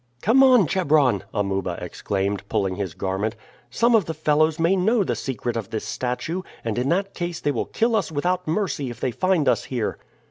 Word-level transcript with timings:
"Come 0.23 0.41
on, 0.41 0.65
Chebron!" 0.65 1.25
Amuba 1.31 1.77
exclaimed, 1.79 2.41
pulling 2.49 2.75
his 2.77 2.95
garment. 2.95 3.35
"Some 3.69 3.93
of 3.93 4.05
the 4.05 4.15
fellows 4.15 4.57
may 4.57 4.75
know 4.75 5.03
the 5.03 5.15
secret 5.15 5.55
of 5.55 5.69
this 5.69 5.85
statue, 5.85 6.41
and 6.65 6.79
in 6.79 6.89
that 6.89 7.13
case 7.13 7.39
they 7.39 7.51
will 7.51 7.65
kill 7.67 7.95
us 7.95 8.11
without 8.11 8.47
mercy 8.47 8.89
if 8.89 8.99
they 8.99 9.11
find 9.11 9.47
us 9.47 9.65
here." 9.65 9.99